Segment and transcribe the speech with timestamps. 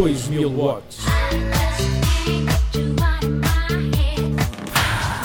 [0.00, 1.04] 2000 watts.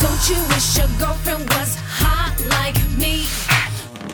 [0.02, 3.24] Don't you wish your girlfriend was hot like me?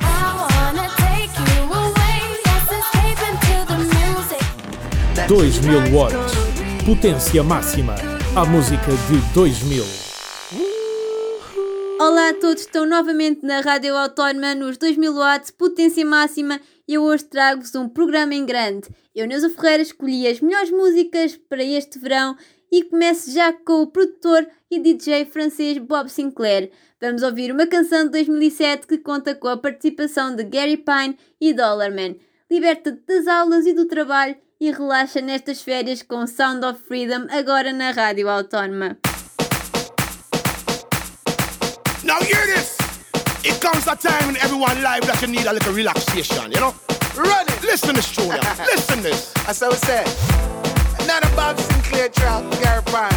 [0.02, 2.18] I wanna take you away.
[2.46, 4.46] Let's escape into the music.
[5.28, 6.34] 2000 watts.
[6.86, 7.96] Potência máxima.
[8.36, 9.84] A música de 2000.
[12.00, 16.60] Olá a todos, estão novamente na Rádio Autónoma nos 2000 watts, potência máxima
[16.94, 18.90] eu hoje trago-vos um programa em grande.
[19.16, 22.36] Eu, Neuza Ferreira, escolhi as melhores músicas para este verão
[22.72, 26.72] e começo já com o produtor e DJ francês Bob Sinclair.
[27.00, 31.54] Vamos ouvir uma canção de 2007 que conta com a participação de Gary Pine e
[31.54, 32.18] Dollarman.
[32.50, 37.74] Liberta-te das aulas e do trabalho e relaxa nestas férias com Sound of Freedom agora
[37.74, 38.98] na Rádio Autónoma.
[43.62, 46.74] Comes a time in everyone's life that you need a little relaxation, you know?
[47.16, 47.62] Run it.
[47.62, 48.42] Listen this, Julia.
[48.66, 49.32] Listen this.
[49.46, 50.08] That's how it said.
[51.06, 53.14] Not a Bob Sinclar track, Gary Pine.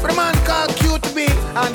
[0.00, 1.74] But a man called QTB and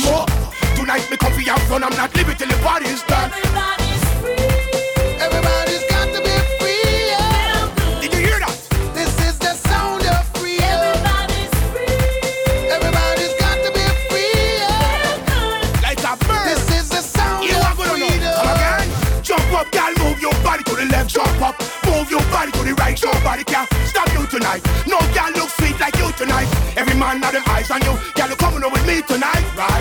[0.00, 0.26] some more.
[0.74, 1.84] Tonight me come for your fun.
[1.84, 3.30] I'm not leaving till the party's done.
[3.30, 5.22] Everybody's free.
[5.22, 7.14] Everybody's got to be free.
[7.14, 8.00] yeah.
[8.02, 8.56] Did you hear that?
[8.94, 10.66] This is the sound of freedom.
[10.66, 11.94] Everybody's free.
[12.74, 14.34] Everybody's got to be free.
[14.66, 15.14] yeah.
[15.30, 15.82] Feel.
[15.86, 16.46] Like a bird.
[16.50, 18.34] This is the sound You of are gonna know.
[18.34, 19.22] Come again.
[19.22, 21.10] Jump up, girl, move your body to the left.
[21.14, 21.54] Jump up,
[21.86, 22.98] move your body to the right.
[22.98, 24.62] Nobody can stop you tonight.
[24.90, 26.50] No girl look sweet like you tonight.
[26.76, 27.94] Every man have them eyes on you.
[28.18, 29.73] Girl, you coming up with me tonight, right?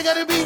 [0.00, 0.37] Gotta be, be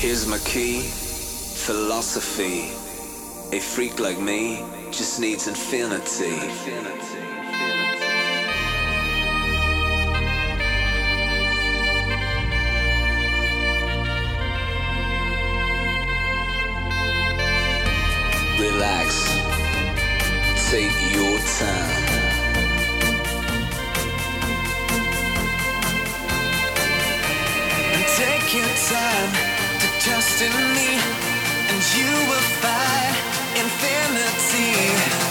[0.00, 2.70] Here's my key philosophy.
[3.50, 6.38] A freak like me just needs infinity.
[18.60, 19.26] Relax.
[20.70, 22.04] Take your time.
[28.16, 29.47] Take your time
[30.38, 30.54] trust
[31.70, 33.16] and you will find
[33.58, 35.27] infinity.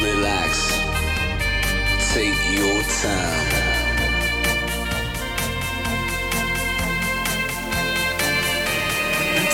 [0.00, 0.52] Relax.
[2.14, 3.66] Take your time.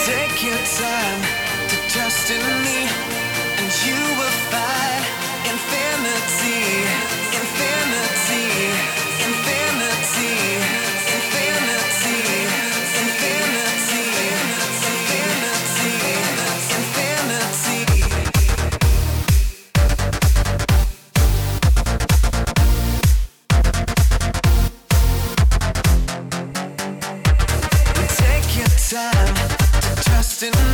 [0.05, 1.21] Take your time
[1.69, 2.79] to trust in me,
[3.57, 5.05] and you will find
[5.49, 7.22] infinity,
[30.43, 30.72] in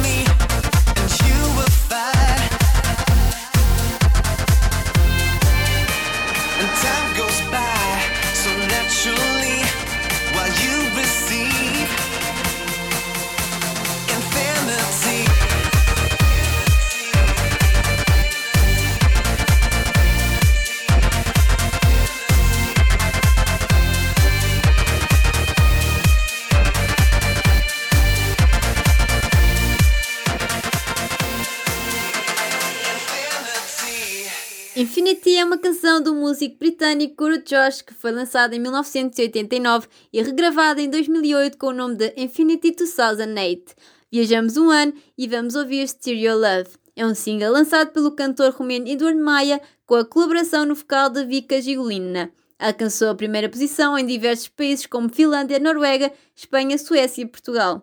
[36.78, 41.96] britânico Guru Josh que foi lançada em 1989 e regravada em 2008 com o nome
[41.96, 43.75] de Infinity 2008.
[44.10, 46.70] Viajamos um ano e vamos ouvir Stereo Love.
[46.94, 51.25] É um single lançado pelo cantor romeno Eduardo Maia com a colaboração no vocal de
[51.25, 52.30] Vika Gigolina.
[52.56, 57.82] Alcançou a primeira posição em diversos países como Finlândia, Noruega, Espanha, Suécia e Portugal.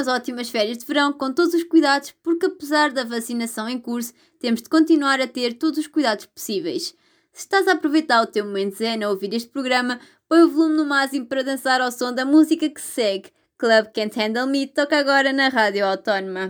[0.00, 4.14] Umas ótimas férias de verão com todos os cuidados, porque apesar da vacinação em curso,
[4.38, 6.94] temos de continuar a ter todos os cuidados possíveis.
[7.32, 10.76] Se estás a aproveitar o teu momento zen a ouvir este programa, põe o volume
[10.76, 13.30] no máximo para dançar ao som da música que se segue.
[13.58, 16.48] Club Can't Handle Me toca agora na Rádio Autónoma.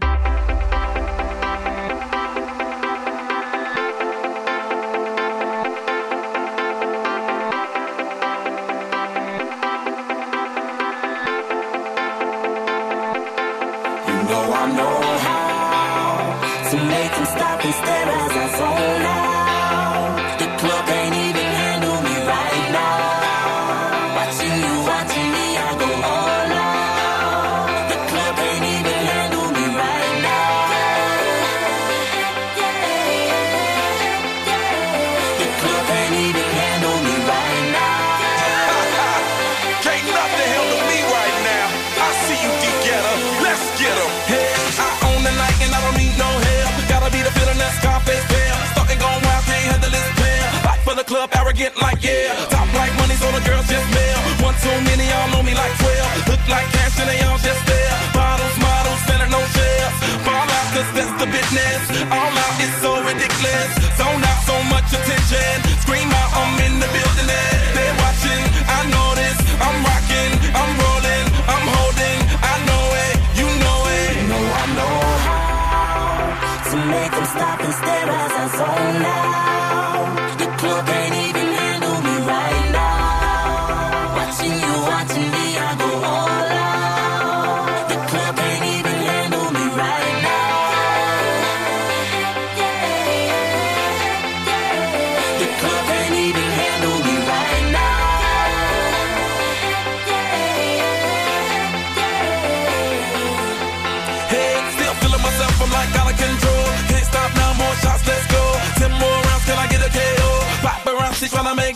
[43.44, 44.10] Let's get 'em.
[44.30, 44.48] Hey,
[44.86, 46.72] I own the night and I don't need no help.
[46.92, 48.56] Gotta be the feeling that Scarface feel.
[48.72, 50.44] Starting going wild, can't handle this pair.
[50.66, 52.34] Back for the club, arrogant like yeah.
[52.54, 54.18] Top like money, so the girls just mail.
[54.46, 56.28] One too many, y'all know me like 12.
[56.30, 57.94] Look like cash and they all just there.
[58.14, 59.94] Bottles, models, selling no shares.
[60.26, 61.80] Fall out, cause that's the business.
[62.16, 63.70] All out is so ridiculous.
[63.98, 65.56] Zone out, so much attention.
[65.84, 67.30] Scream out, I'm in the building.
[67.30, 67.99] and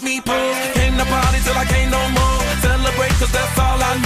[0.04, 0.56] me pose.
[0.74, 2.40] Came to party till I can't no more.
[2.60, 4.03] Celebrate, cause that's all I know.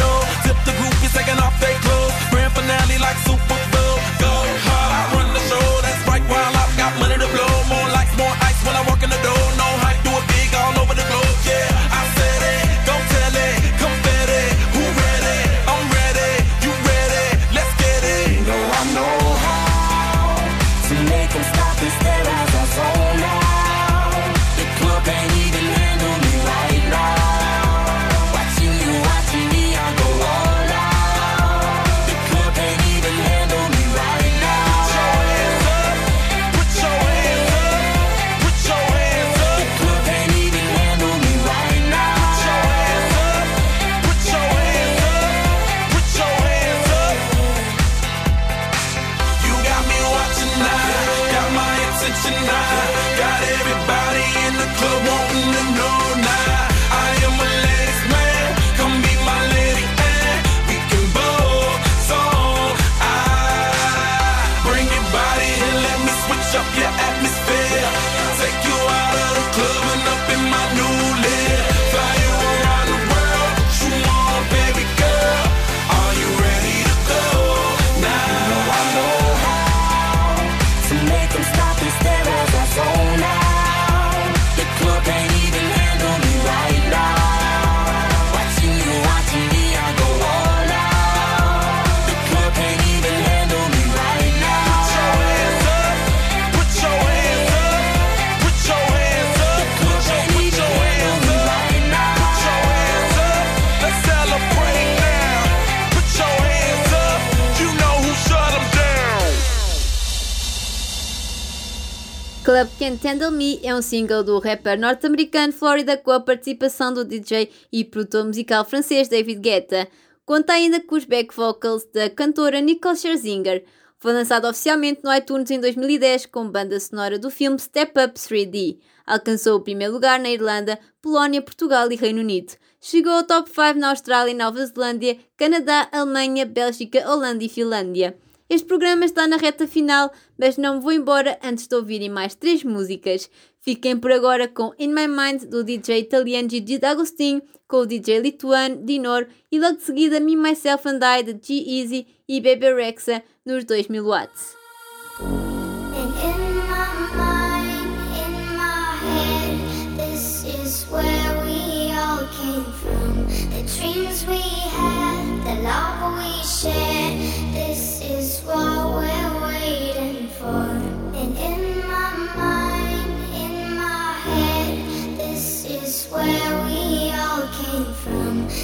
[112.89, 117.51] Can't Handle Me é um single do rapper norte-americano Florida com a participação do DJ
[117.71, 119.87] e produtor musical francês David Guetta.
[120.25, 123.63] Conta ainda com os back vocals da cantora Nicole Scherzinger.
[123.99, 128.79] Foi lançado oficialmente no iTunes em 2010 com banda sonora do filme Step Up 3D.
[129.07, 132.55] Alcançou o primeiro lugar na Irlanda, Polónia, Portugal e Reino Unido.
[132.81, 138.17] Chegou ao top 5 na Austrália e Nova Zelândia, Canadá, Alemanha, Bélgica, Holanda e Finlândia.
[138.51, 142.35] Este programa está na reta final, mas não me vou embora antes de ouvirem mais
[142.35, 143.31] três músicas.
[143.61, 148.21] Fiquem por agora com In My Mind do DJ italiano Gigi D'Agostinho, com o DJ
[148.21, 153.23] lituano Dinor e logo de seguida Me, Myself and I de G-Eazy e Bebe Rexha
[153.45, 154.58] nos 2000 watts.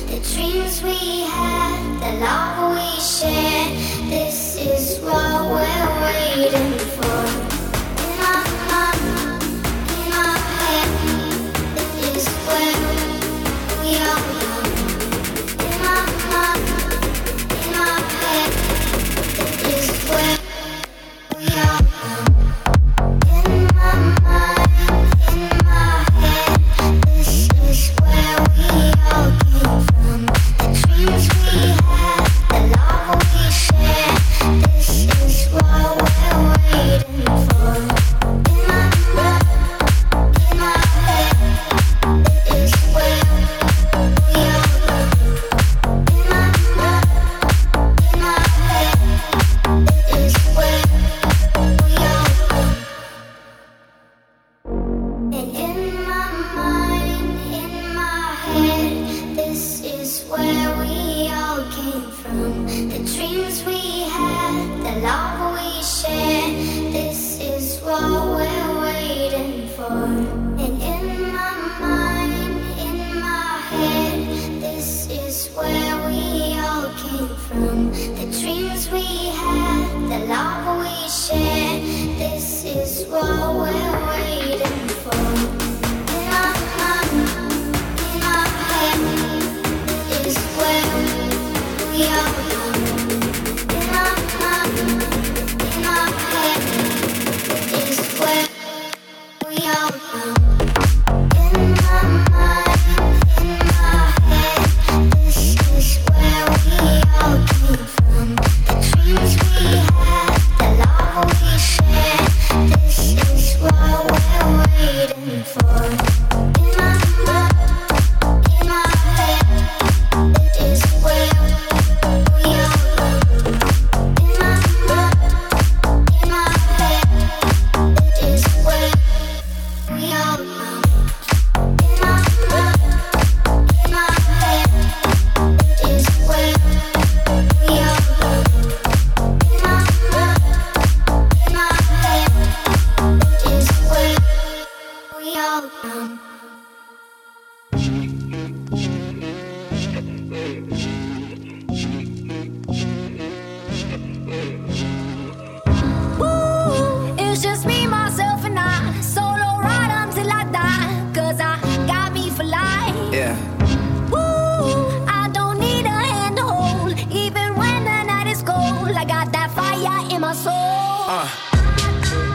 [0.03, 4.11] the dreams we had, the love we shared.
[4.11, 7.44] This is what we're waiting for.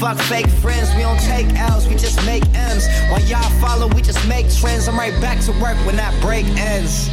[0.00, 2.88] Fuck fake friends, we don't take L's, we just make M's.
[3.10, 4.88] While y'all follow, we just make trends.
[4.88, 7.12] I'm right back to work when that break ends.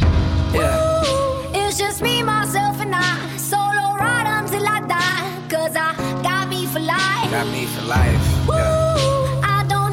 [0.54, 1.02] Yeah.
[1.52, 3.36] It's just me, myself, and I.
[3.36, 5.48] Solo ride until I die.
[5.50, 7.30] Cause I got me for life.
[7.30, 8.22] Got me for life.
[8.48, 8.94] Yeah.
[8.96, 9.88] Woo, I don't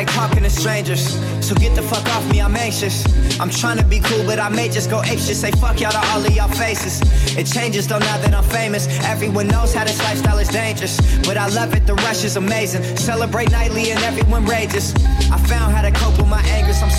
[0.00, 1.02] like talking to strangers.
[1.46, 3.04] So get the fuck off me, I'm anxious.
[3.38, 5.36] I'm trying to be cool, but I may just go ape shit.
[5.36, 7.02] Say fuck y'all to all of y'all faces.
[7.36, 8.86] It changes though now that I'm famous.
[9.04, 10.96] Everyone knows how this lifestyle is dangerous.
[11.26, 12.82] But I love it, the rush is amazing.
[12.96, 14.94] Celebrate nightly and everyone rages.
[15.30, 15.89] I found how to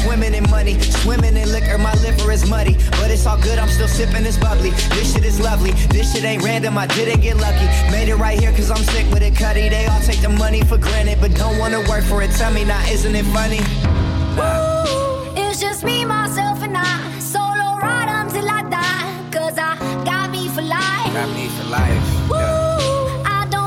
[0.04, 1.78] swimming in money, swimming in liquor.
[1.78, 2.74] My liver is muddy.
[3.00, 4.72] But it's all good, I'm still sipping this bubbly.
[4.96, 5.72] This shit is lovely.
[5.94, 7.66] This shit ain't random, I didn't get lucky.
[7.92, 9.70] Made it right here cause I'm sick with it, cutty.
[9.70, 12.32] They all take the money for granted, but don't wanna work for it.
[12.32, 13.62] Tell me now, isn't it funny?
[15.36, 17.20] It's just me, myself, and I.
[17.20, 19.30] Solo ride until I die.
[19.32, 21.14] Cause I got me for life.
[21.14, 22.30] Got me for life.
[22.30, 22.38] Woo,
[23.26, 23.62] I don't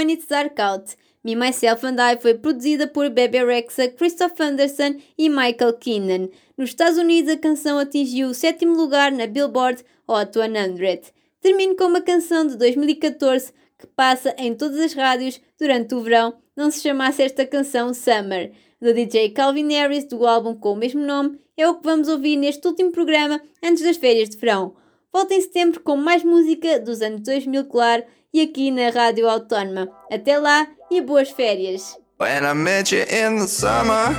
[0.00, 0.96] When It's Dark Out.
[1.22, 6.30] Me, Myself and I foi produzida por Bebe Rexha, Christoph Anderson e Michael Keenan.
[6.56, 11.12] Nos Estados Unidos, a canção atingiu o sétimo lugar na Billboard Hot 100.
[11.42, 16.38] Termino com uma canção de 2014 que passa em todas as rádios durante o verão,
[16.56, 21.04] não se chamasse esta canção Summer, do DJ Calvin Harris do álbum com o mesmo
[21.04, 24.74] nome, é o que vamos ouvir neste último programa antes das férias de verão.
[25.12, 29.88] Volto em setembro com mais música dos anos 2000, claro, e aqui na Rádio Autónoma.
[30.10, 31.96] Até lá e boas férias!
[32.18, 34.14] When I met you in the summer,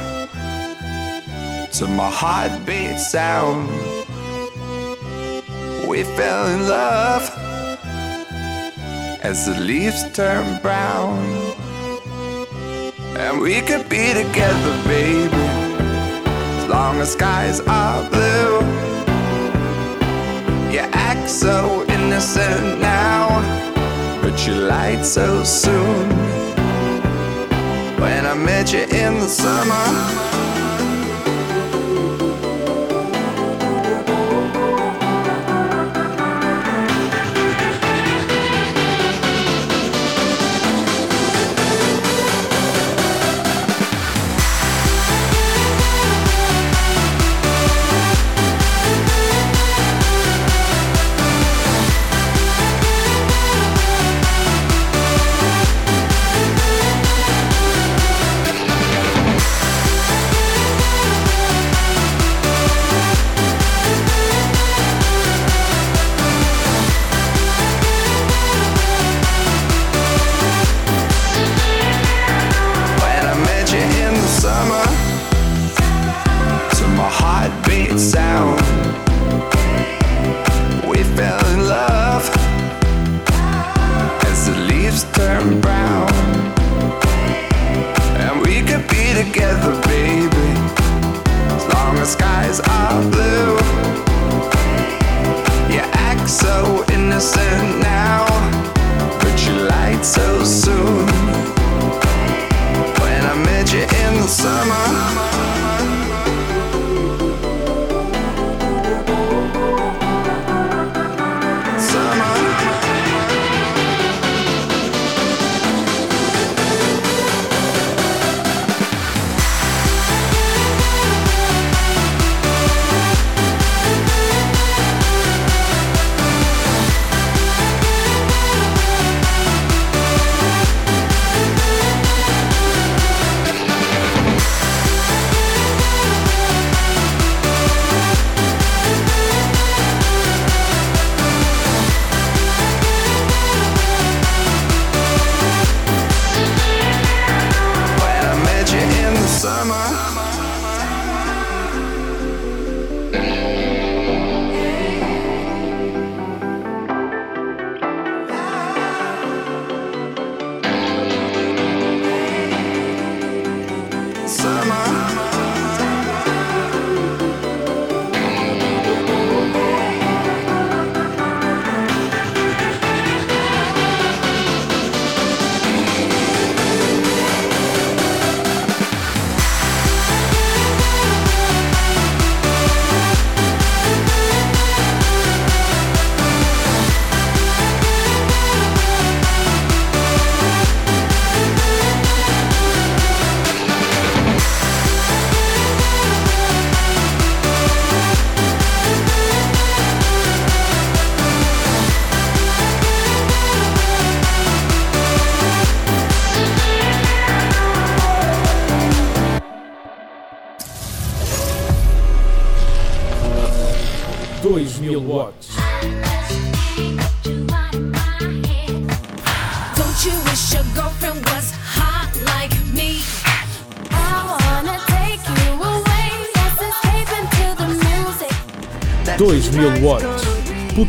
[1.73, 3.69] to my heartbeat sound,
[5.87, 7.31] we fell in love
[9.23, 11.19] as the leaves turn brown.
[13.17, 15.29] And we could be together, baby,
[16.57, 18.61] as long as skies are blue.
[20.71, 23.43] You act so innocent now,
[24.47, 26.09] you lied so soon
[27.99, 30.40] when I met you in the summer.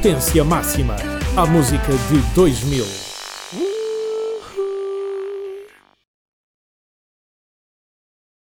[0.02, 0.96] Potência máxima.
[1.36, 3.11] A música de 2000.